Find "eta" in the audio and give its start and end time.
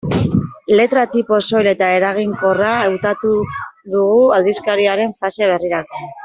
1.71-1.89